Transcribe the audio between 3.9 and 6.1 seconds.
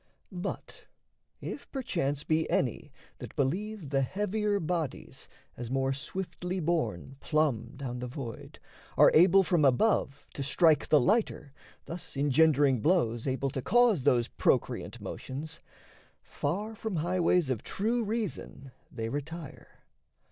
The heavier bodies, as more